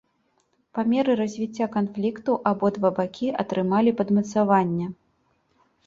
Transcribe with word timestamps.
Па 0.77 0.85
меры 0.93 1.11
развіцця 1.19 1.67
канфлікту 1.77 2.31
абодва 2.55 2.93
бакі 3.03 3.33
атрымалі 3.47 3.97
падмацаванне. 4.05 4.93